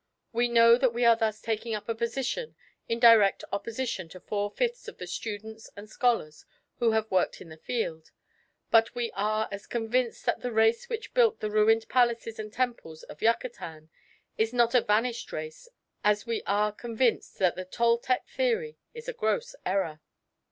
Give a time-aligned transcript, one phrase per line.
[0.33, 2.55] We know that we are thus taking up a position
[2.89, 6.43] in direct opposition to four fifths of the students and scholars
[6.79, 8.09] who have worked in the field;
[8.71, 13.03] but we are as convinced that the race which built the ruined palaces and temples
[13.03, 13.91] of Yucatan
[14.39, 15.69] is not a vanished race
[16.03, 20.01] as we are convinced that the Toltec theory is a gross error.